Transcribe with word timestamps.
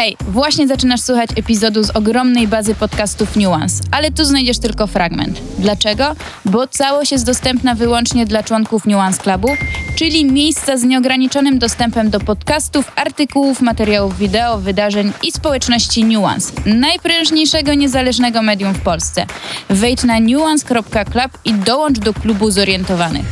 Hej, 0.00 0.16
właśnie 0.28 0.68
zaczynasz 0.68 1.00
słuchać 1.00 1.30
epizodu 1.36 1.84
z 1.84 1.90
ogromnej 1.90 2.48
bazy 2.48 2.74
podcastów 2.74 3.36
Nuance, 3.36 3.84
ale 3.90 4.10
tu 4.10 4.24
znajdziesz 4.24 4.58
tylko 4.58 4.86
fragment. 4.86 5.40
Dlaczego? 5.58 6.16
Bo 6.44 6.66
całość 6.66 7.12
jest 7.12 7.26
dostępna 7.26 7.74
wyłącznie 7.74 8.26
dla 8.26 8.42
członków 8.42 8.86
Nuance 8.86 9.22
Clubu, 9.22 9.48
czyli 9.96 10.24
miejsca 10.24 10.76
z 10.76 10.82
nieograniczonym 10.82 11.58
dostępem 11.58 12.10
do 12.10 12.20
podcastów, 12.20 12.92
artykułów, 12.96 13.60
materiałów 13.60 14.18
wideo, 14.18 14.58
wydarzeń 14.58 15.12
i 15.22 15.32
społeczności 15.32 16.04
Nuance, 16.04 16.52
najprężniejszego 16.66 17.74
niezależnego 17.74 18.42
medium 18.42 18.74
w 18.74 18.80
Polsce. 18.80 19.26
Wejdź 19.70 20.04
na 20.04 20.20
nuance.club 20.20 21.38
i 21.44 21.54
dołącz 21.54 21.98
do 21.98 22.14
klubu 22.14 22.50
zorientowanych. 22.50 23.26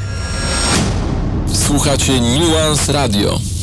Słuchacie 1.52 2.12
Nuance 2.20 2.92
Radio. 2.92 3.55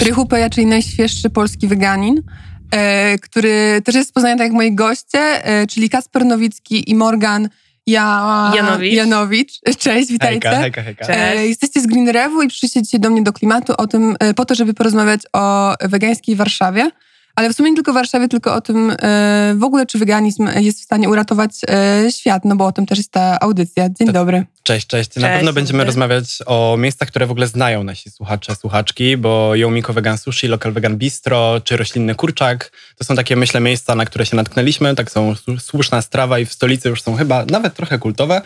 Rychu 0.00 0.26
Peja, 0.26 0.50
czyli 0.50 0.66
najświeższy 0.66 1.30
polski 1.30 1.68
weganin, 1.68 2.22
e, 2.70 3.18
który 3.18 3.82
też 3.84 3.94
jest 3.94 4.14
poznany 4.14 4.36
tak 4.36 4.44
jak 4.44 4.52
moi 4.52 4.74
goście, 4.74 5.44
e, 5.44 5.66
czyli 5.66 5.90
Kasper 5.90 6.24
Nowicki 6.24 6.90
i 6.90 6.94
Morgan 6.94 7.48
ja... 7.86 8.52
Janowicz. 8.56 8.94
Janowicz. 8.94 9.52
Cześć, 9.78 10.12
witajcie. 10.12 10.48
Hejka, 10.48 10.82
hejka, 10.82 11.04
hejka. 11.04 11.14
E, 11.14 11.46
jesteście 11.46 11.80
z 11.80 11.86
Green 11.86 12.08
Rewu 12.08 12.42
i 12.42 12.48
przyszliście 12.48 12.82
dzisiaj 12.82 13.00
do 13.00 13.10
mnie 13.10 13.22
do 13.22 13.32
klimatu 13.32 13.74
o 13.78 13.86
tym, 13.86 14.16
e, 14.20 14.34
po 14.34 14.44
to, 14.44 14.54
żeby 14.54 14.74
porozmawiać 14.74 15.20
o 15.32 15.74
wegańskiej 15.82 16.36
Warszawie. 16.36 16.90
Ale 17.40 17.52
w 17.52 17.56
sumie 17.56 17.70
nie 17.70 17.76
tylko 17.76 17.92
w 17.92 17.94
Warszawie, 17.94 18.28
tylko 18.28 18.54
o 18.54 18.60
tym 18.60 18.90
e, 19.02 19.54
w 19.58 19.64
ogóle, 19.64 19.86
czy 19.86 19.98
weganizm 19.98 20.48
jest 20.60 20.80
w 20.80 20.84
stanie 20.84 21.08
uratować 21.08 21.50
e, 21.68 22.12
świat, 22.12 22.44
no 22.44 22.56
bo 22.56 22.66
o 22.66 22.72
tym 22.72 22.86
też 22.86 22.98
jest 22.98 23.10
ta 23.12 23.40
audycja. 23.40 23.88
Dzień 23.88 24.06
To- 24.06 24.12
dobry. 24.12 24.44
Cześć, 24.62 24.86
cześć. 24.86 25.16
Na 25.16 25.22
Cześć, 25.22 25.36
pewno 25.36 25.52
będziemy 25.52 25.76
dobry. 25.78 25.86
rozmawiać 25.86 26.38
o 26.46 26.76
miejscach, 26.78 27.08
które 27.08 27.26
w 27.26 27.30
ogóle 27.30 27.46
znają 27.46 27.84
nasi 27.84 28.10
słuchacze, 28.10 28.54
słuchaczki, 28.56 29.16
bo 29.16 29.54
Yomiko 29.54 29.92
Vegan 29.92 30.18
Sushi, 30.18 30.48
Local 30.48 30.72
Vegan 30.72 30.96
Bistro 30.96 31.60
czy 31.64 31.76
Roślinny 31.76 32.14
Kurczak 32.14 32.72
to 32.98 33.04
są 33.04 33.16
takie, 33.16 33.36
myślę, 33.36 33.60
miejsca, 33.60 33.94
na 33.94 34.04
które 34.04 34.26
się 34.26 34.36
natknęliśmy. 34.36 34.94
Tak 34.94 35.10
są 35.10 35.32
słu- 35.34 35.60
słuszna 35.60 36.02
strawa 36.02 36.38
i 36.38 36.46
w 36.46 36.52
stolicy 36.52 36.88
już 36.88 37.02
są 37.02 37.16
chyba 37.16 37.44
nawet 37.50 37.74
trochę 37.74 37.98
kultowe. 37.98 38.42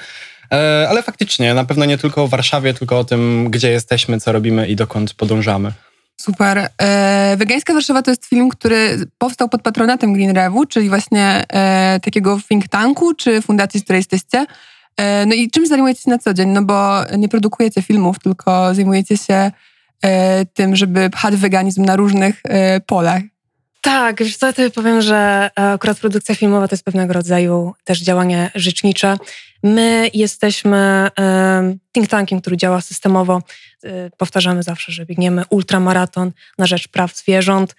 E, 0.52 0.86
Ale 0.88 1.02
faktycznie, 1.02 1.54
na 1.54 1.64
pewno 1.64 1.84
nie 1.84 1.98
tylko 1.98 2.22
o 2.22 2.28
Warszawie, 2.28 2.74
tylko 2.74 2.98
o 2.98 3.04
tym, 3.04 3.50
gdzie 3.50 3.70
jesteśmy, 3.70 4.20
co 4.20 4.32
robimy 4.32 4.66
i 4.68 4.76
dokąd 4.76 5.14
podążamy. 5.14 5.72
Super. 6.20 6.68
E, 6.82 7.36
Wegańska 7.36 7.74
Warszawa 7.74 8.02
to 8.02 8.10
jest 8.10 8.26
film, 8.26 8.48
który 8.48 9.06
powstał 9.18 9.48
pod 9.48 9.62
patronatem 9.62 10.12
Green 10.12 10.30
Revu, 10.30 10.66
czyli 10.66 10.88
właśnie 10.88 11.44
e, 11.48 12.00
takiego 12.02 12.40
think 12.48 12.68
tanku 12.68 13.14
czy 13.14 13.42
fundacji, 13.42 13.80
z 13.80 13.84
której 13.84 13.98
jesteście. 13.98 14.46
E, 14.96 15.26
no 15.26 15.34
i 15.34 15.50
czym 15.50 15.66
zajmujecie 15.66 16.02
się 16.02 16.10
na 16.10 16.18
co 16.18 16.34
dzień? 16.34 16.48
No 16.48 16.62
bo 16.62 17.04
nie 17.18 17.28
produkujecie 17.28 17.82
filmów, 17.82 18.18
tylko 18.18 18.74
zajmujecie 18.74 19.16
się 19.16 19.50
e, 20.02 20.46
tym, 20.46 20.76
żeby 20.76 21.10
pchać 21.10 21.36
weganizm 21.36 21.84
na 21.84 21.96
różnych 21.96 22.40
e, 22.44 22.80
polach. 22.80 23.22
Tak, 23.84 24.22
wiesz 24.24 24.36
co, 24.36 24.46
ja 24.46 24.52
tobie 24.52 24.70
powiem, 24.70 25.02
że 25.02 25.50
e, 25.58 25.72
akurat 25.72 25.98
produkcja 25.98 26.34
filmowa 26.34 26.68
to 26.68 26.74
jest 26.74 26.84
pewnego 26.84 27.12
rodzaju 27.12 27.72
też 27.84 28.00
działanie 28.00 28.50
rzecznicze. 28.54 29.18
My 29.62 30.10
jesteśmy 30.14 31.10
think 31.92 32.08
tankiem, 32.08 32.40
który 32.40 32.56
działa 32.56 32.80
systemowo. 32.80 33.42
E, 33.84 34.10
Powtarzamy 34.16 34.62
zawsze, 34.62 34.92
że 34.92 35.06
biegniemy 35.06 35.42
ultramaraton 35.50 36.32
na 36.58 36.66
rzecz 36.66 36.88
praw 36.88 37.16
zwierząt. 37.16 37.76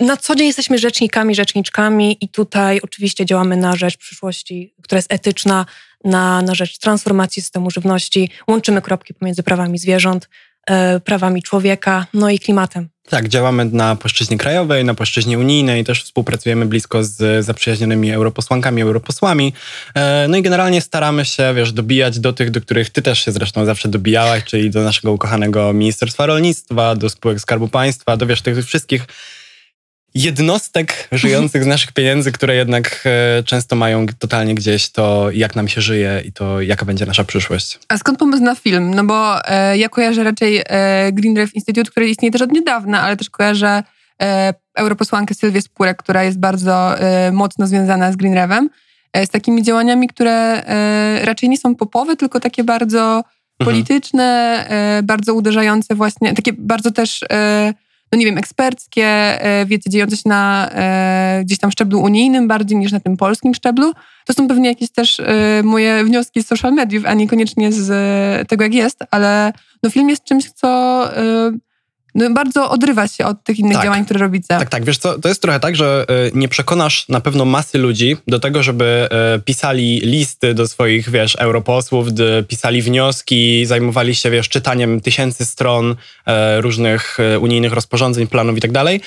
Na 0.00 0.16
co 0.20 0.34
dzień 0.34 0.46
jesteśmy 0.46 0.78
rzecznikami, 0.78 1.34
rzeczniczkami 1.34 2.16
i 2.20 2.28
tutaj 2.28 2.80
oczywiście 2.82 3.26
działamy 3.26 3.56
na 3.56 3.76
rzecz 3.76 3.96
przyszłości, 3.96 4.74
która 4.82 4.98
jest 4.98 5.12
etyczna, 5.12 5.66
na, 6.04 6.42
na 6.42 6.54
rzecz 6.54 6.78
transformacji 6.78 7.42
systemu 7.42 7.70
żywności. 7.70 8.30
Łączymy 8.48 8.82
kropki 8.82 9.14
pomiędzy 9.14 9.42
prawami 9.42 9.78
zwierząt, 9.78 10.28
e, 10.66 11.00
prawami 11.00 11.42
człowieka, 11.42 12.06
no 12.14 12.30
i 12.30 12.38
klimatem. 12.38 12.93
Tak, 13.08 13.28
działamy 13.28 13.64
na 13.64 13.96
płaszczyźnie 13.96 14.38
krajowej, 14.38 14.84
na 14.84 14.94
płaszczyźnie 14.94 15.38
unijnej, 15.38 15.84
też 15.84 16.04
współpracujemy 16.04 16.66
blisko 16.66 17.04
z 17.04 17.44
zaprzyjaźnionymi 17.44 18.12
europosłankami, 18.12 18.82
europosłami. 18.82 19.52
E, 19.94 20.26
No 20.28 20.36
i 20.36 20.42
generalnie 20.42 20.80
staramy 20.80 21.24
się, 21.24 21.54
wiesz, 21.54 21.72
dobijać 21.72 22.18
do 22.18 22.32
tych, 22.32 22.50
do 22.50 22.60
których 22.60 22.90
ty 22.90 23.02
też 23.02 23.24
się 23.24 23.32
zresztą 23.32 23.64
zawsze 23.64 23.88
dobijałaś, 23.88 24.44
czyli 24.44 24.70
do 24.70 24.82
naszego 24.82 25.12
ukochanego 25.12 25.72
Ministerstwa 25.72 26.26
Rolnictwa, 26.26 26.96
do 26.96 27.10
spółek 27.10 27.40
Skarbu 27.40 27.68
Państwa, 27.68 28.16
do 28.16 28.26
wiesz, 28.26 28.42
tych 28.42 28.66
wszystkich 28.66 29.06
jednostek 30.14 31.08
żyjących 31.12 31.64
z 31.64 31.66
naszych 31.66 31.92
pieniędzy, 31.92 32.32
które 32.32 32.54
jednak 32.54 33.04
e, 33.04 33.42
często 33.42 33.76
mają 33.76 34.06
totalnie 34.18 34.54
gdzieś 34.54 34.90
to, 34.90 35.30
jak 35.30 35.56
nam 35.56 35.68
się 35.68 35.80
żyje 35.80 36.22
i 36.24 36.32
to, 36.32 36.60
jaka 36.60 36.84
będzie 36.84 37.06
nasza 37.06 37.24
przyszłość. 37.24 37.78
A 37.88 37.98
skąd 37.98 38.18
pomysł 38.18 38.42
na 38.42 38.54
film? 38.54 38.94
No 38.94 39.04
bo 39.04 39.48
e, 39.48 39.78
ja 39.78 39.88
kojarzę 39.88 40.24
raczej 40.24 40.62
e, 40.66 41.12
Green 41.12 41.36
Rev 41.36 41.52
Institute, 41.54 41.90
który 41.90 42.08
istnieje 42.08 42.32
też 42.32 42.42
od 42.42 42.52
niedawna, 42.52 43.02
ale 43.02 43.16
też 43.16 43.30
kojarzę 43.30 43.82
e, 44.22 44.54
europosłankę 44.74 45.34
Sylwię 45.34 45.62
Spurek, 45.62 45.96
która 45.96 46.24
jest 46.24 46.38
bardzo 46.38 46.98
e, 46.98 47.32
mocno 47.32 47.66
związana 47.66 48.12
z 48.12 48.16
Green 48.16 48.34
Revem, 48.34 48.70
e, 49.12 49.26
z 49.26 49.30
takimi 49.30 49.62
działaniami, 49.62 50.08
które 50.08 50.32
e, 50.32 51.24
raczej 51.24 51.48
nie 51.48 51.58
są 51.58 51.74
popowe, 51.74 52.16
tylko 52.16 52.40
takie 52.40 52.64
bardzo 52.64 53.24
polityczne, 53.58 54.24
e, 54.68 55.02
bardzo 55.02 55.34
uderzające 55.34 55.94
właśnie, 55.94 56.34
takie 56.34 56.52
bardzo 56.52 56.90
też, 56.90 57.24
no 58.14 58.18
nie 58.18 58.26
wiem, 58.26 58.38
eksperckie, 58.38 59.04
e, 59.04 59.66
wiecie, 59.66 59.90
dziejące 59.90 60.16
się 60.16 60.22
na 60.28 60.70
e, 60.72 61.40
gdzieś 61.44 61.58
tam 61.58 61.70
szczeblu 61.70 62.00
unijnym 62.00 62.48
bardziej 62.48 62.78
niż 62.78 62.92
na 62.92 63.00
tym 63.00 63.16
polskim 63.16 63.54
szczeblu. 63.54 63.92
To 64.26 64.32
są 64.32 64.48
pewnie 64.48 64.68
jakieś 64.68 64.90
też 64.90 65.20
e, 65.20 65.62
moje 65.64 66.04
wnioski 66.04 66.42
z 66.42 66.46
social 66.46 66.72
mediów, 66.72 67.04
a 67.06 67.14
niekoniecznie 67.14 67.72
z 67.72 68.48
tego, 68.48 68.64
jak 68.64 68.74
jest, 68.74 68.98
ale 69.10 69.52
no 69.82 69.90
film 69.90 70.08
jest 70.08 70.24
czymś, 70.24 70.50
co 70.50 71.10
bardzo 72.34 72.70
odrywa 72.70 73.08
się 73.08 73.26
od 73.26 73.44
tych 73.44 73.58
innych 73.58 73.72
Tak. 73.72 73.82
działań, 73.82 74.04
które 74.04 74.20
robicie. 74.20 74.48
Tak, 74.48 74.70
tak. 74.70 74.84
Wiesz 74.84 74.98
co, 74.98 75.18
to 75.18 75.28
jest 75.28 75.42
trochę 75.42 75.60
tak, 75.60 75.76
że 75.76 76.06
y, 76.28 76.30
nie 76.34 76.48
przekonasz 76.48 77.08
na 77.08 77.20
pewno 77.20 77.44
masy 77.44 77.78
ludzi 77.78 78.16
do 78.26 78.40
tego, 78.40 78.62
żeby 78.62 79.08
y, 79.36 79.40
pisali 79.40 80.00
listy 80.00 80.54
do 80.54 80.68
swoich, 80.68 81.10
wiesz, 81.10 81.36
europosłów, 81.36 82.08
pisali 82.48 82.82
wnioski, 82.82 83.66
zajmowali 83.66 84.14
się, 84.14 84.30
wiesz, 84.30 84.48
czytaniem 84.48 85.00
tysięcy 85.00 85.44
stron 85.46 85.90
y, 85.90 86.60
różnych 86.60 87.18
unijnych 87.40 87.72
rozporządzeń, 87.72 88.26
planów 88.26 88.56
i 88.56 88.60
tak 88.60 88.72
dalej. 88.72 89.00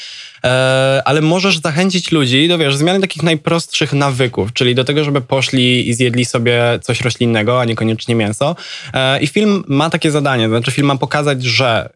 E, 0.44 1.01
Ale 1.06 1.22
możesz 1.22 1.57
zachęcić 1.59 2.12
ludzi 2.12 2.47
do, 2.47 2.57
wiesz, 2.57 2.75
zmiany 2.75 3.00
takich 3.00 3.23
najprostszych 3.23 3.94
nawyków, 3.94 4.53
czyli 4.53 4.75
do 4.75 4.84
tego, 4.84 5.03
żeby 5.03 5.22
poszli 5.22 5.90
i 5.90 5.94
zjedli 5.94 6.25
sobie 6.25 6.79
coś 6.81 7.01
roślinnego, 7.01 7.62
a 7.62 7.66
niekoniecznie 7.66 8.16
mięso. 8.16 8.56
E, 8.94 9.19
I 9.19 9.28
film 9.28 9.63
ma 9.67 9.90
takie 9.90 10.12
zadanie, 10.12 10.44
to 10.44 10.50
znaczy 10.50 10.72
film 10.72 10.88
ma 10.88 10.96
pokazać, 10.96 11.44
że 11.44 11.90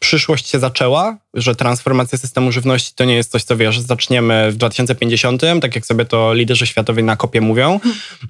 przyszłość 0.00 0.48
się 0.48 0.58
zaczęła, 0.58 1.16
że 1.34 1.54
transformacja 1.54 2.18
systemu 2.18 2.52
żywności 2.52 2.92
to 2.94 3.04
nie 3.04 3.14
jest 3.14 3.30
coś, 3.30 3.42
co 3.44 3.56
wiesz, 3.56 3.80
zaczniemy 3.80 4.52
w 4.52 4.56
2050, 4.56 5.42
tak 5.60 5.74
jak 5.74 5.86
sobie 5.86 6.04
to 6.04 6.34
liderzy 6.34 6.66
światowi 6.66 7.02
na 7.02 7.16
kopie 7.16 7.40
mówią, 7.40 7.80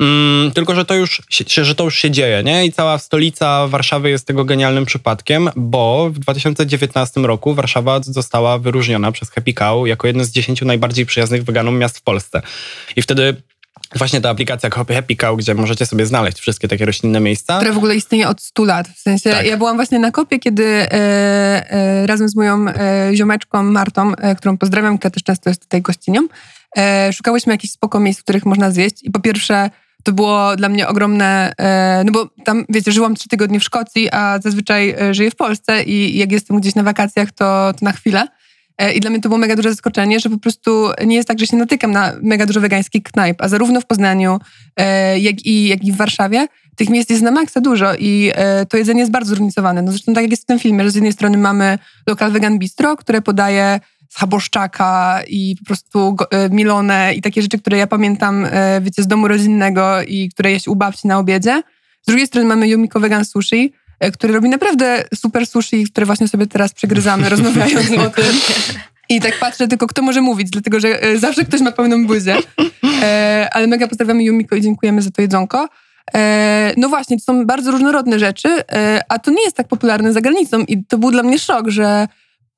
mm, 0.00 0.52
tylko 0.52 0.74
że 0.74 0.84
to, 0.84 0.94
już 0.94 1.22
się, 1.30 1.64
że 1.64 1.74
to 1.74 1.84
już 1.84 1.98
się 1.98 2.10
dzieje, 2.10 2.42
nie? 2.42 2.66
I 2.66 2.72
cała 2.72 2.98
stolica 2.98 3.66
Warszawy 3.66 4.10
jest 4.10 4.26
tego 4.26 4.44
genialnym 4.44 4.86
przypadkiem, 4.86 5.50
bo 5.56 6.10
w 6.10 6.18
2019 6.18 7.20
roku 7.20 7.54
Warszawa 7.54 8.00
została 8.02 8.58
wyróżniona 8.58 9.12
przez 9.12 9.30
Happy 9.30 9.52
Cow 9.52 9.88
jako 9.88 10.06
jedno 10.06 10.24
z 10.24 10.30
10 10.30 10.62
najbardziej 10.62 11.06
przyjaznych 11.06 11.44
weganom 11.44 11.78
miast 11.78 11.98
w 11.98 12.02
Polsce. 12.02 12.42
I 12.96 13.02
wtedy 13.02 13.36
właśnie 13.96 14.20
ta 14.20 14.30
aplikacja 14.30 14.70
Happy 14.70 15.16
Cow, 15.16 15.38
gdzie 15.38 15.54
możecie 15.54 15.86
sobie 15.86 16.06
znaleźć 16.06 16.38
wszystkie 16.38 16.68
takie 16.68 16.86
roślinne 16.86 17.20
miejsca. 17.20 17.56
która 17.56 17.72
w 17.72 17.76
ogóle 17.76 17.96
istnieje 17.96 18.28
od 18.28 18.42
100 18.42 18.64
lat. 18.64 18.88
W 18.88 19.00
sensie 19.00 19.30
Tak. 19.30 19.46
ja 19.46 19.56
byłam 19.56 19.76
właśnie 19.76 19.98
na 19.98 20.10
kopie, 20.10 20.38
kiedy 20.38 20.64
e, 20.66 20.90
e, 21.70 22.06
razem 22.06 22.28
z 22.28 22.36
moją 22.36 22.68
e, 22.68 23.10
ziomeczką 23.14 23.62
Martą, 23.62 24.14
e, 24.16 24.34
którą 24.34 24.58
pozdrawiam, 24.58 24.98
która 24.98 25.10
też 25.10 25.22
często 25.22 25.50
jest 25.50 25.62
tutaj 25.62 25.82
gościnią, 25.82 26.20
e, 26.78 27.12
szukałyśmy 27.12 27.52
jakichś 27.54 27.72
spoko 27.72 28.00
miejsc, 28.00 28.20
w 28.20 28.22
których 28.22 28.46
można 28.46 28.70
zjeść 28.70 28.96
i 29.02 29.10
po 29.10 29.20
pierwsze 29.20 29.70
to 30.04 30.12
było 30.12 30.56
dla 30.56 30.68
mnie 30.68 30.88
ogromne, 30.88 31.52
e, 31.58 32.02
no 32.04 32.12
bo 32.12 32.28
tam, 32.44 32.64
wiecie, 32.68 32.92
żyłam 32.92 33.14
trzy 33.14 33.28
tygodnie 33.28 33.60
w 33.60 33.64
Szkocji, 33.64 34.10
a 34.12 34.38
zazwyczaj 34.42 34.96
żyję 35.10 35.30
w 35.30 35.36
Polsce 35.36 35.82
i 35.82 36.18
jak 36.18 36.32
jestem 36.32 36.60
gdzieś 36.60 36.74
na 36.74 36.82
wakacjach, 36.82 37.32
to, 37.32 37.72
to 37.78 37.84
na 37.84 37.92
chwilę. 37.92 38.26
E, 38.80 38.92
I 38.92 39.00
dla 39.00 39.10
mnie 39.10 39.20
to 39.20 39.28
było 39.28 39.38
mega 39.38 39.56
duże 39.56 39.70
zaskoczenie, 39.70 40.20
że 40.20 40.30
po 40.30 40.38
prostu 40.38 40.90
nie 41.06 41.16
jest 41.16 41.28
tak, 41.28 41.38
że 41.38 41.46
się 41.46 41.56
natykam 41.56 41.90
na 41.90 42.12
mega 42.22 42.46
dużo 42.46 42.60
wegańskich 42.60 43.02
knajp, 43.02 43.42
a 43.42 43.48
zarówno 43.48 43.80
w 43.80 43.86
Poznaniu, 43.86 44.38
e, 44.76 45.18
jak, 45.18 45.46
i, 45.46 45.68
jak 45.68 45.84
i 45.84 45.92
w 45.92 45.96
Warszawie 45.96 46.46
tych 46.76 46.88
miejsc 46.88 47.10
jest 47.10 47.22
na 47.22 47.30
maksa 47.30 47.60
dużo 47.60 47.94
i 47.94 48.30
e, 48.34 48.66
to 48.66 48.76
jedzenie 48.76 49.00
jest 49.00 49.12
bardzo 49.12 49.28
zróżnicowane. 49.28 49.82
No 49.82 49.92
zresztą 49.92 50.14
tak 50.14 50.22
jak 50.22 50.30
jest 50.30 50.42
w 50.42 50.46
tym 50.46 50.58
filmie, 50.58 50.84
że 50.84 50.90
z 50.90 50.94
jednej 50.94 51.12
strony 51.12 51.38
mamy 51.38 51.78
Local 52.06 52.32
Vegan 52.32 52.58
Bistro, 52.58 52.96
które 52.96 53.22
podaje 53.22 53.80
schaboszczaka 54.10 55.20
i 55.28 55.56
po 55.58 55.64
prostu 55.64 56.16
milone 56.50 57.14
i 57.14 57.22
takie 57.22 57.42
rzeczy, 57.42 57.58
które 57.58 57.78
ja 57.78 57.86
pamiętam, 57.86 58.46
wiecie, 58.80 59.02
z 59.02 59.06
domu 59.06 59.28
rodzinnego 59.28 60.02
i 60.02 60.28
które 60.28 60.50
jeść 60.52 60.68
u 60.68 60.76
babci 60.76 61.08
na 61.08 61.18
obiedzie. 61.18 61.62
Z 62.02 62.06
drugiej 62.06 62.26
strony 62.26 62.48
mamy 62.48 62.68
Yumiko 62.68 63.00
Vegan 63.00 63.24
Sushi, 63.24 63.72
który 64.12 64.34
robi 64.34 64.48
naprawdę 64.48 65.04
super 65.14 65.46
sushi, 65.46 65.84
które 65.84 66.06
właśnie 66.06 66.28
sobie 66.28 66.46
teraz 66.46 66.72
przegryzamy, 66.72 67.28
rozmawiając 67.34 67.90
o 67.90 68.10
tym. 68.10 68.40
I 69.08 69.20
tak 69.20 69.38
patrzę 69.38 69.68
tylko, 69.68 69.86
kto 69.86 70.02
może 70.02 70.20
mówić, 70.20 70.50
dlatego 70.50 70.80
że 70.80 71.02
e, 71.02 71.18
zawsze 71.18 71.44
ktoś 71.44 71.60
ma 71.60 71.72
pełną 71.72 72.06
buzię. 72.06 72.36
E, 73.02 73.48
ale 73.52 73.66
mega 73.66 73.88
pozdrawiamy 73.88 74.24
Yumiko 74.24 74.56
i 74.56 74.60
dziękujemy 74.60 75.02
za 75.02 75.10
to 75.10 75.22
jedzonko. 75.22 75.68
E, 76.14 76.74
no 76.76 76.88
właśnie, 76.88 77.16
to 77.16 77.24
są 77.24 77.46
bardzo 77.46 77.70
różnorodne 77.70 78.18
rzeczy, 78.18 78.48
e, 78.72 79.00
a 79.08 79.18
to 79.18 79.30
nie 79.30 79.42
jest 79.44 79.56
tak 79.56 79.68
popularne 79.68 80.12
za 80.12 80.20
granicą 80.20 80.60
i 80.60 80.84
to 80.84 80.98
był 80.98 81.10
dla 81.10 81.22
mnie 81.22 81.38
szok, 81.38 81.68
że 81.68 82.08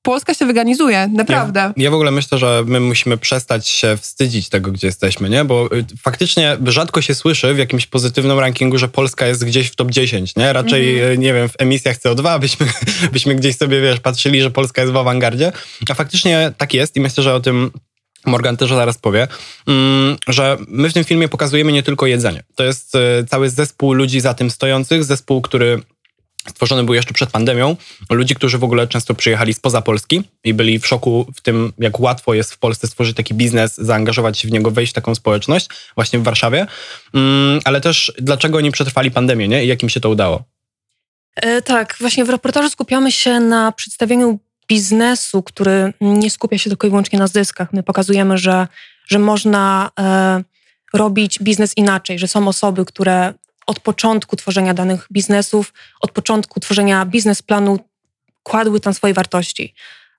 Polska 0.03 0.35
się 0.35 0.47
wyganizuje, 0.47 1.09
naprawdę. 1.09 1.61
Ja, 1.61 1.73
ja, 1.77 1.91
w 1.91 1.95
ogóle 1.95 2.11
myślę, 2.11 2.39
że 2.39 2.63
my 2.67 2.81
musimy 2.81 3.17
przestać 3.17 3.69
się 3.69 3.97
wstydzić 3.97 4.49
tego, 4.49 4.73
gdzie 4.73 4.87
jesteśmy, 4.87 5.31
nie? 5.31 5.45
Bo 5.45 5.77
y, 5.77 5.85
faktycznie 6.03 6.57
rzadko 6.67 7.03
się 7.03 7.15
słyszy 7.15 7.55
w 7.55 7.59
jakimś 7.59 7.87
pozytywnym 7.87 8.39
rankingu, 8.39 8.79
że 8.79 8.89
Polska 8.89 9.27
jest 9.27 9.45
gdzieś 9.45 9.69
w 9.69 9.77
top 9.77 9.91
10, 9.91 10.37
nie? 10.37 10.53
Raczej, 10.53 10.95
mhm. 10.95 11.21
nie 11.21 11.35
wiem, 11.35 11.49
w 11.49 11.55
emisjach 11.59 11.99
CO2 11.99 12.41
byśmy, 12.41 12.67
byśmy 13.13 13.35
gdzieś 13.35 13.57
sobie, 13.57 13.81
wiesz, 13.81 14.01
patrzyli, 14.01 14.43
że 14.43 14.51
Polska 14.51 14.83
jest 14.83 14.95
w 14.95 14.97
awangardzie, 14.97 15.53
a 15.91 15.95
faktycznie 15.95 16.53
tak 16.59 16.75
jest 16.75 16.97
i 16.97 17.01
myślę, 17.01 17.25
że 17.25 17.35
o 17.35 17.41
tym 17.41 17.71
Morgan 18.27 18.57
też 18.57 18.71
zaraz 18.71 18.99
powie, 18.99 19.29
mm, 19.67 20.17
że 20.29 20.57
my 20.69 20.91
w 20.91 20.93
tym 20.93 21.05
filmie 21.05 21.29
pokazujemy 21.29 21.73
nie 21.73 21.83
tylko 21.83 22.07
jedzenie. 22.07 22.43
To 22.55 22.65
jest 22.65 22.95
y, 22.95 23.25
cały 23.29 23.51
zespół 23.51 23.93
ludzi 23.93 24.21
za 24.21 24.35
tym 24.35 24.51
stojących, 24.51 25.05
zespół, 25.05 25.43
który 25.43 25.83
stworzony 26.49 26.85
był 26.85 26.95
jeszcze 26.95 27.15
przed 27.15 27.31
pandemią. 27.31 27.77
Ludzi, 28.11 28.35
którzy 28.35 28.59
w 28.59 28.65
ogóle 28.65 28.89
często 28.89 29.15
przyjechali 29.15 29.55
spoza 29.55 29.83
Polski 29.83 30.23
i 30.45 30.55
byli 30.55 30.79
w 30.79 30.87
szoku 30.87 31.27
w 31.35 31.41
tym, 31.41 31.73
jak 31.79 32.01
łatwo 32.01 32.35
jest 32.35 32.53
w 32.53 32.59
Polsce 32.59 32.87
stworzyć 32.87 33.17
taki 33.17 33.35
biznes, 33.35 33.77
zaangażować 33.77 34.39
się 34.39 34.49
w 34.49 34.53
niego, 34.53 34.71
wejść 34.71 34.93
w 34.93 34.95
taką 34.95 35.15
społeczność, 35.15 35.69
właśnie 35.95 36.19
w 36.19 36.23
Warszawie. 36.23 36.67
Mm, 37.15 37.61
ale 37.65 37.81
też 37.81 38.13
dlaczego 38.19 38.59
oni 38.59 38.73
przetrwali 38.73 39.11
pandemię, 39.11 39.49
nie? 39.49 39.65
I 39.65 39.69
jak 39.69 39.83
im 39.83 39.89
się 39.89 40.01
to 40.01 40.11
udało? 40.11 40.43
E, 41.37 41.63
tak, 41.63 41.97
właśnie 42.01 42.25
w 42.25 42.31
reportażu 42.31 42.71
skupiamy 42.71 43.13
się 43.13 43.41
na 43.41 43.73
przedstawieniu 43.73 44.39
biznesu, 44.69 45.43
który 45.43 45.93
nie 46.01 46.31
skupia 46.31 46.59
się 46.59 46.71
tylko 46.71 46.87
i 46.87 46.91
wyłącznie 46.91 47.19
na 47.19 47.27
zyskach. 47.27 47.73
My 47.73 47.83
pokazujemy, 47.83 48.39
że, 48.39 48.67
że 49.09 49.19
można 49.19 49.91
e, 50.01 50.43
robić 50.95 51.39
biznes 51.39 51.77
inaczej, 51.77 52.19
że 52.19 52.29
są 52.29 52.49
osoby, 52.49 52.85
które 52.85 53.35
od 53.67 53.81
początku 53.81 54.37
tworzenia 54.37 54.75
danych 54.75 55.07
biznesów, 55.13 55.73
od 56.01 56.11
początku 56.11 56.61
tworzenia 56.61 57.07
biznesplanu 57.07 57.79
kładły 58.43 58.81
tam 58.81 58.95
swoje 58.95 59.15
wartości. 59.15 59.75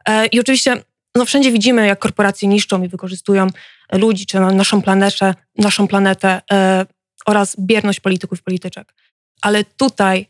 E, 0.06 0.25
I 0.25 0.40
oczywiście 0.40 0.84
no 1.16 1.25
wszędzie 1.25 1.51
widzimy, 1.51 1.88
jak 1.88 2.00
korporacje 2.00 2.48
niszczą 2.48 2.84
i 2.84 2.88
wykorzystują 2.88 3.48
ludzi, 3.92 4.25
czy 4.25 4.40
naszą 4.40 4.81
planetę, 4.81 5.36
naszą 5.57 5.88
planetę 5.88 6.42
e, 6.51 6.86
oraz 7.25 7.56
bierność 7.60 8.00
polityków 8.00 8.40
i 8.40 8.44
polityczek. 8.44 8.94
Ale 9.42 9.63
tutaj 9.63 10.28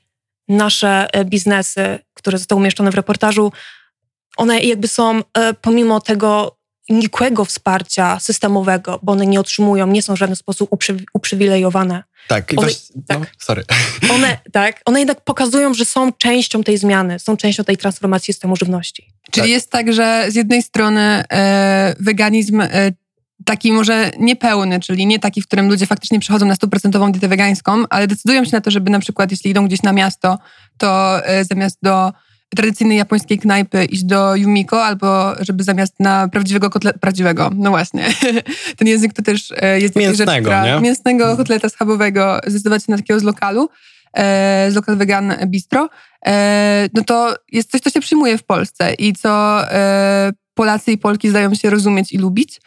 nasze 0.48 1.08
e, 1.14 1.26
biznesy, 1.26 2.00
które 2.14 2.38
zostały 2.38 2.62
umieszczone 2.62 2.92
w 2.92 2.96
reportażu, 2.96 3.52
one 4.38 4.60
jakby 4.60 4.88
są 4.88 5.22
pomimo 5.62 6.02
tego 6.02 6.58
nikłego 6.90 7.46
wsparcia 7.46 8.20
systemowego, 8.20 9.00
bo 9.04 9.12
one 9.12 9.26
nie 9.26 9.40
otrzymują, 9.40 9.88
nie 9.88 10.02
są 10.02 10.16
w 10.16 10.18
żaden 10.18 10.36
sposób 10.36 10.70
uprzywilejowane. 11.14 12.04
Tak, 12.28 12.54
i 12.54 12.58
one, 12.58 12.68
no, 12.96 13.02
tak. 13.08 13.32
sorry. 13.40 13.64
One, 14.14 14.38
tak, 14.52 14.82
one 14.86 15.00
jednak 15.00 15.22
pokazują, 15.22 15.74
że 15.74 15.86
są 15.86 16.14
częścią 16.14 16.64
tej 16.64 16.78
zmiany, 16.78 17.20
są 17.20 17.38
częścią 17.38 17.64
tej 17.64 17.78
transformacji 17.78 18.34
systemu 18.34 18.56
żywności. 18.56 19.14
Czyli 19.32 19.44
tak. 19.44 19.50
jest 19.50 19.72
tak, 19.72 19.94
że 19.94 20.26
z 20.30 20.36
jednej 20.36 20.64
strony 20.64 21.02
e, 21.02 21.96
weganizm 22.00 22.62
e, 22.62 22.92
taki 23.46 23.72
może 23.72 24.12
niepełny, 24.20 24.80
czyli 24.80 25.08
nie 25.08 25.20
taki, 25.20 25.42
w 25.42 25.48
którym 25.48 25.70
ludzie 25.70 25.86
faktycznie 25.86 26.20
przychodzą 26.20 26.46
na 26.46 26.56
stuprocentową 26.56 27.12
dietę 27.12 27.28
wegańską, 27.28 27.84
ale 27.90 28.08
decydują 28.08 28.46
się 28.46 28.52
na 28.54 28.62
to, 28.62 28.72
żeby 28.72 28.92
na 28.92 29.00
przykład, 29.00 29.32
jeśli 29.32 29.52
idą 29.52 29.68
gdzieś 29.68 29.82
na 29.82 29.94
miasto, 29.94 30.40
to 30.78 31.20
e, 31.26 31.46
zamiast 31.46 31.78
do 31.82 32.12
tradycyjnej 32.56 32.98
japońskiej 32.98 33.40
knajpy 33.40 33.86
iść 33.86 34.04
do 34.04 34.36
Yumiko, 34.36 34.86
albo 34.86 35.34
żeby 35.40 35.64
zamiast 35.64 36.00
na 36.00 36.28
prawdziwego 36.28 36.70
kotleta, 36.70 37.00
prawdziwego, 37.00 37.52
no 37.56 37.70
właśnie, 37.70 38.06
ten 38.78 38.88
język 38.88 39.14
to 39.14 39.22
też 39.22 39.54
e, 39.58 39.80
jest 39.80 39.96
mięsnego, 39.96 40.32
rzecz, 40.32 40.42
która, 40.42 40.80
mięsnego 40.80 41.24
mhm. 41.24 41.38
kotleta 41.38 41.70
schabowego, 41.70 42.40
zdecydować 42.48 42.86
się 42.86 42.92
na 42.92 42.98
takiego 42.98 43.20
z 43.20 43.24
lokalu, 43.24 43.70
e, 44.18 44.68
z 44.72 44.76
lokal 44.76 44.98
vegan 44.98 45.34
bistro, 45.46 45.90
e, 46.26 46.90
no 46.94 47.04
to 47.04 47.36
jest 47.52 47.72
coś, 47.72 47.82
co 47.82 47.90
się 47.90 48.00
przyjmuje 48.00 48.38
w 48.38 48.44
Polsce 48.44 48.94
i 48.94 49.14
co 49.14 49.62
Polacy 50.54 50.92
i 50.92 50.98
Polki 50.98 51.30
zdają 51.30 51.56
się 51.56 51.70
rozumieć 51.70 52.14
i 52.14 52.18
lubić. 52.18 52.62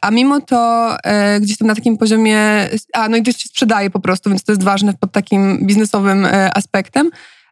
A 0.00 0.10
mimo 0.10 0.40
to 0.40 0.96
e, 1.04 1.40
gdzieś 1.40 1.58
tam 1.58 1.68
na 1.68 1.74
takim 1.74 1.98
poziomie, 1.98 2.68
a 2.92 3.08
no 3.08 3.16
i 3.16 3.22
to 3.22 3.32
się 3.32 3.48
sprzedaje 3.48 3.90
po 3.90 4.00
prostu, 4.00 4.30
więc 4.30 4.44
to 4.44 4.52
jest 4.52 4.62
ważne 4.62 4.94
pod 4.94 5.12
takim 5.12 5.66
biznesowym 5.66 6.26
aspektem 6.54 7.10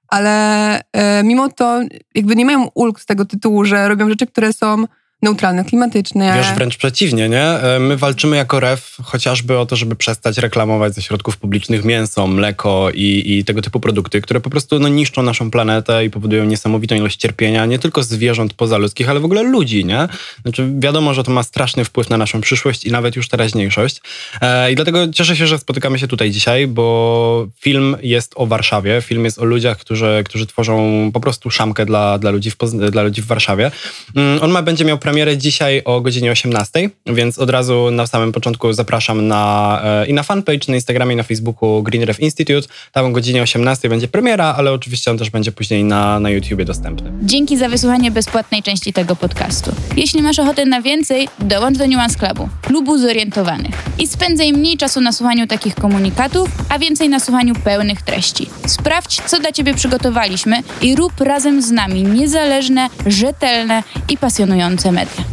ale 0.08 0.80
e, 0.92 1.22
mimo 1.22 1.48
to 1.48 1.80
jakby 2.14 2.36
nie 2.36 2.44
mają 2.44 2.68
ulg 2.74 3.00
z 3.00 3.06
tego 3.06 3.24
tytułu, 3.24 3.64
że 3.64 3.88
robią 3.88 4.08
rzeczy, 4.08 4.26
które 4.26 4.52
są 4.52 4.84
neutralne 5.22 5.64
klimatycznie. 5.64 6.32
Wiesz, 6.36 6.52
wręcz 6.54 6.76
przeciwnie, 6.76 7.28
nie? 7.28 7.44
E, 7.44 7.78
my 7.78 7.96
walczymy 7.96 8.36
jako 8.36 8.60
REF 8.60 8.96
chociażby 9.02 9.58
o 9.58 9.66
to, 9.66 9.76
żeby 9.76 9.96
przestać 9.96 10.38
reklamować 10.38 10.94
ze 10.94 11.02
środków 11.02 11.36
publicznych 11.36 11.84
mięso, 11.84 12.26
mleko 12.26 12.90
i, 12.94 13.22
i 13.26 13.44
tego 13.44 13.62
typu 13.62 13.80
produkty, 13.80 14.20
które 14.20 14.40
po 14.40 14.50
prostu 14.50 14.78
no, 14.78 14.88
niszczą 14.88 15.22
naszą 15.22 15.50
planetę 15.50 16.04
i 16.04 16.10
powodują 16.10 16.44
niesamowitą 16.44 16.94
ilość 16.94 17.16
cierpienia, 17.16 17.66
nie 17.66 17.78
tylko 17.78 18.02
zwierząt 18.02 18.54
pozaludzkich, 18.54 19.08
ale 19.08 19.20
w 19.20 19.24
ogóle 19.24 19.42
ludzi, 19.42 19.84
nie? 19.84 20.08
Znaczy 20.42 20.68
wiadomo, 20.78 21.14
że 21.14 21.24
to 21.24 21.30
ma 21.30 21.42
straszny 21.42 21.84
wpływ 21.84 22.10
na 22.10 22.16
naszą 22.16 22.40
przyszłość 22.40 22.84
i 22.84 22.90
nawet 22.90 23.16
już 23.16 23.28
teraźniejszość. 23.28 24.00
E, 24.40 24.72
I 24.72 24.74
dlatego 24.74 25.08
cieszę 25.08 25.36
się, 25.36 25.46
że 25.46 25.58
spotykamy 25.58 25.98
się 25.98 26.08
tutaj 26.08 26.30
dzisiaj, 26.30 26.66
bo 26.66 27.46
film 27.60 27.96
jest 28.02 28.32
o 28.36 28.46
Warszawie, 28.46 29.02
film 29.02 29.24
jest 29.24 29.38
o 29.38 29.44
ludziach, 29.44 29.78
którzy, 29.78 30.22
którzy 30.24 30.46
tworzą 30.46 31.10
po 31.12 31.20
prostu 31.20 31.50
szamkę 31.50 31.86
dla, 31.86 32.18
dla, 32.18 32.30
ludzi, 32.30 32.50
w, 32.50 32.56
dla 32.90 33.02
ludzi 33.02 33.22
w 33.22 33.26
Warszawie. 33.26 33.70
Mm, 34.16 34.42
on 34.42 34.50
ma, 34.50 34.62
będzie 34.62 34.84
miał 34.84 34.98
premierę 35.08 35.36
dzisiaj 35.36 35.82
o 35.84 36.00
godzinie 36.00 36.32
18, 36.32 36.90
więc 37.06 37.38
od 37.38 37.50
razu 37.50 37.90
na 37.90 38.06
samym 38.06 38.32
początku 38.32 38.72
zapraszam 38.72 39.26
na, 39.26 39.80
e, 39.84 40.06
i 40.06 40.12
na 40.12 40.22
fanpage 40.22 40.58
na 40.68 40.74
Instagramie 40.74 41.14
i 41.14 41.16
na 41.16 41.22
Facebooku 41.22 41.82
Green 41.82 42.02
Ref 42.02 42.20
Institute. 42.20 42.68
Tam 42.92 43.06
o 43.06 43.10
godzinie 43.10 43.42
18 43.42 43.88
będzie 43.88 44.08
premiera, 44.08 44.54
ale 44.58 44.72
oczywiście 44.72 45.10
on 45.10 45.18
też 45.18 45.30
będzie 45.30 45.52
później 45.52 45.84
na, 45.84 46.20
na 46.20 46.30
YouTubie 46.30 46.64
dostępny. 46.64 47.12
Dzięki 47.22 47.58
za 47.58 47.68
wysłuchanie 47.68 48.10
bezpłatnej 48.10 48.62
części 48.62 48.92
tego 48.92 49.16
podcastu. 49.16 49.72
Jeśli 49.96 50.22
masz 50.22 50.38
ochotę 50.38 50.66
na 50.66 50.82
więcej, 50.82 51.28
dołącz 51.38 51.78
do 51.78 51.86
Nuance 51.86 52.18
Clubu, 52.18 52.48
klubu 52.62 52.98
zorientowanych 52.98 53.74
i 53.98 54.06
spędzaj 54.06 54.52
mniej 54.52 54.76
czasu 54.76 55.00
na 55.00 55.12
słuchaniu 55.12 55.46
takich 55.46 55.74
komunikatów, 55.74 56.50
a 56.68 56.78
więcej 56.78 57.08
na 57.08 57.20
słuchaniu 57.20 57.54
pełnych 57.54 58.02
treści. 58.02 58.50
Sprawdź, 58.66 59.20
co 59.26 59.40
dla 59.40 59.52
Ciebie 59.52 59.74
przygotowaliśmy 59.74 60.62
i 60.82 60.96
rób 60.96 61.20
razem 61.20 61.62
z 61.62 61.70
nami 61.70 62.02
niezależne, 62.02 62.88
rzetelne 63.06 63.82
i 64.08 64.18
pasjonujące 64.18 64.92
comedia. 64.98 65.27